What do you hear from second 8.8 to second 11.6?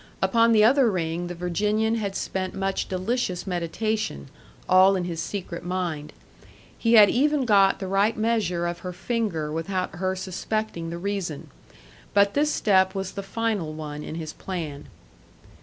finger without her suspecting the reason.